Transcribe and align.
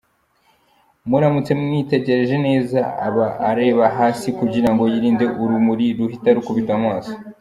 Muramutse 1.09 1.51
mwitegereje 1.61 2.35
neza, 2.47 2.79
aba 3.07 3.27
areba 3.49 3.85
hasi 3.97 4.27
kugira 4.39 4.69
ngo 4.73 4.83
yirinde 4.91 5.25
urumuri 5.41 5.85
ruhita 5.97 6.29
rukubita 6.37 6.73
ku 6.75 6.83
maso. 6.89 7.11